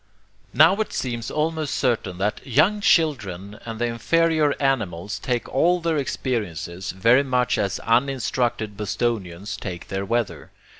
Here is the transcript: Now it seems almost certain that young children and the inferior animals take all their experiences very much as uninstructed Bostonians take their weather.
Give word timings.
Now 0.51 0.73
it 0.77 0.93
seems 0.93 1.29
almost 1.29 1.75
certain 1.75 2.17
that 2.17 2.41
young 2.43 2.81
children 2.81 3.59
and 3.67 3.77
the 3.77 3.85
inferior 3.85 4.55
animals 4.59 5.19
take 5.19 5.47
all 5.47 5.79
their 5.79 5.97
experiences 5.97 6.89
very 6.89 7.21
much 7.21 7.55
as 7.59 7.77
uninstructed 7.81 8.75
Bostonians 8.75 9.55
take 9.57 9.89
their 9.89 10.03
weather. 10.03 10.49